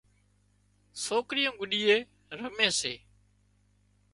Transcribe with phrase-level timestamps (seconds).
[1.03, 1.97] سوڪريون گڏيئي
[2.39, 2.93] رمي سي